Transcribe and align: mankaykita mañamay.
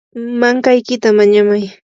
mankaykita 0.39 1.07
mañamay. 1.19 1.63